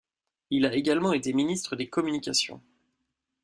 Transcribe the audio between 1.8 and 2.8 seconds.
communications.